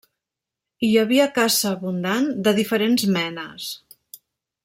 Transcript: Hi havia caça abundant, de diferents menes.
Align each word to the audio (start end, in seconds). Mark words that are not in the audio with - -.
Hi 0.87 0.89
havia 1.01 1.27
caça 1.35 1.73
abundant, 1.73 2.27
de 2.47 2.55
diferents 2.61 3.07
menes. 3.19 3.71